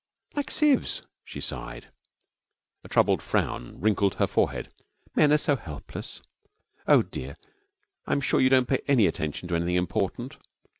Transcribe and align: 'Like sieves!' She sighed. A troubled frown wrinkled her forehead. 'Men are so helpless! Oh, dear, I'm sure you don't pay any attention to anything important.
'Like 0.35 0.49
sieves!' 0.49 1.03
She 1.23 1.39
sighed. 1.39 1.91
A 2.83 2.89
troubled 2.89 3.21
frown 3.21 3.79
wrinkled 3.79 4.15
her 4.15 4.25
forehead. 4.25 4.73
'Men 5.13 5.31
are 5.31 5.37
so 5.37 5.55
helpless! 5.55 6.23
Oh, 6.87 7.03
dear, 7.03 7.37
I'm 8.07 8.19
sure 8.19 8.41
you 8.41 8.49
don't 8.49 8.67
pay 8.67 8.81
any 8.87 9.05
attention 9.05 9.47
to 9.49 9.55
anything 9.55 9.75
important. 9.75 10.37